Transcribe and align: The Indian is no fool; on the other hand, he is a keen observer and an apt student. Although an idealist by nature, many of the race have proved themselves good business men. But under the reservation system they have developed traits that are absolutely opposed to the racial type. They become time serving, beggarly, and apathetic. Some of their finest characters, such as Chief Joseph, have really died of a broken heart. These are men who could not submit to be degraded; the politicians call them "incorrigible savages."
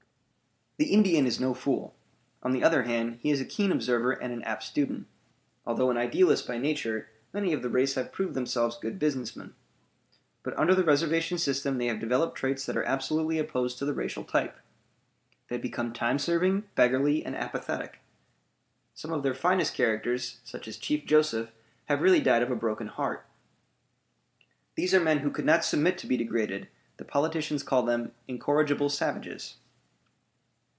The 0.77 0.91
Indian 0.91 1.27
is 1.27 1.39
no 1.39 1.53
fool; 1.53 1.93
on 2.41 2.53
the 2.53 2.63
other 2.63 2.81
hand, 2.83 3.19
he 3.21 3.29
is 3.29 3.39
a 3.39 3.45
keen 3.45 3.71
observer 3.71 4.13
and 4.13 4.33
an 4.33 4.41
apt 4.41 4.63
student. 4.63 5.05
Although 5.63 5.91
an 5.91 5.97
idealist 5.97 6.47
by 6.47 6.57
nature, 6.57 7.07
many 7.31 7.53
of 7.53 7.61
the 7.61 7.69
race 7.69 7.93
have 7.93 8.11
proved 8.11 8.33
themselves 8.33 8.79
good 8.79 8.97
business 8.97 9.35
men. 9.35 9.53
But 10.41 10.57
under 10.57 10.73
the 10.73 10.83
reservation 10.83 11.37
system 11.37 11.77
they 11.77 11.85
have 11.85 11.99
developed 11.99 12.35
traits 12.35 12.65
that 12.65 12.75
are 12.75 12.83
absolutely 12.83 13.37
opposed 13.37 13.77
to 13.77 13.85
the 13.85 13.93
racial 13.93 14.23
type. 14.23 14.57
They 15.49 15.59
become 15.59 15.93
time 15.93 16.17
serving, 16.17 16.63
beggarly, 16.73 17.23
and 17.23 17.35
apathetic. 17.35 17.99
Some 18.95 19.13
of 19.13 19.21
their 19.21 19.35
finest 19.35 19.75
characters, 19.75 20.39
such 20.43 20.67
as 20.67 20.77
Chief 20.77 21.05
Joseph, 21.05 21.51
have 21.89 22.01
really 22.01 22.21
died 22.21 22.41
of 22.41 22.49
a 22.49 22.55
broken 22.55 22.87
heart. 22.87 23.27
These 24.73 24.95
are 24.95 24.99
men 24.99 25.19
who 25.19 25.29
could 25.29 25.45
not 25.45 25.63
submit 25.63 25.99
to 25.99 26.07
be 26.07 26.17
degraded; 26.17 26.69
the 26.97 27.05
politicians 27.05 27.61
call 27.61 27.83
them 27.83 28.13
"incorrigible 28.27 28.89
savages." 28.89 29.57